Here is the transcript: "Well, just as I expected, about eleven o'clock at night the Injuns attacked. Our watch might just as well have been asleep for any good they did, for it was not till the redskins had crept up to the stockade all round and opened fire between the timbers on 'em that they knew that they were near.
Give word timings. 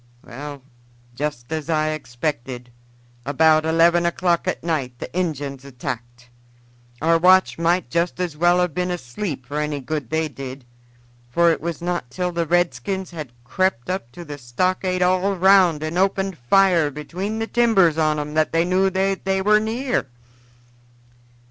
"Well, 0.23 0.63
just 1.13 1.51
as 1.53 1.69
I 1.69 1.89
expected, 1.89 2.71
about 3.23 3.67
eleven 3.67 4.03
o'clock 4.07 4.47
at 4.47 4.63
night 4.63 4.97
the 4.97 5.15
Injuns 5.15 5.63
attacked. 5.63 6.27
Our 7.03 7.19
watch 7.19 7.59
might 7.59 7.91
just 7.91 8.19
as 8.19 8.35
well 8.35 8.59
have 8.61 8.73
been 8.73 8.89
asleep 8.89 9.45
for 9.45 9.59
any 9.59 9.79
good 9.79 10.09
they 10.09 10.27
did, 10.27 10.65
for 11.29 11.51
it 11.51 11.61
was 11.61 11.83
not 11.83 12.09
till 12.09 12.31
the 12.31 12.47
redskins 12.47 13.11
had 13.11 13.31
crept 13.43 13.91
up 13.91 14.11
to 14.13 14.25
the 14.25 14.39
stockade 14.39 15.03
all 15.03 15.35
round 15.35 15.83
and 15.83 15.99
opened 15.99 16.35
fire 16.39 16.89
between 16.89 17.37
the 17.37 17.45
timbers 17.45 17.99
on 17.99 18.17
'em 18.17 18.33
that 18.33 18.51
they 18.51 18.65
knew 18.65 18.89
that 18.89 19.23
they 19.23 19.39
were 19.39 19.59
near. 19.59 20.07